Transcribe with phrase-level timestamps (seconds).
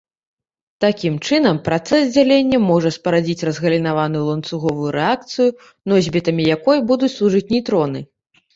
[0.85, 5.49] Такім чынам, працэс дзялення можа спарадзіць разгалінаваную ланцуговую рэакцыю,
[5.97, 7.99] носьбітамі якой будуць служыць нейтроны.